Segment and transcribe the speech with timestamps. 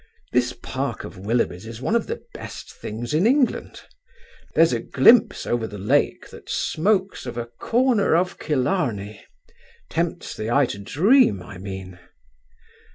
[0.31, 3.83] This park of Willoughby's is one of the best things in England.
[4.55, 9.23] There's a glimpse over the lake that smokes of a corner of Killarney;
[9.91, 11.99] tempts the eye to dream, I mean."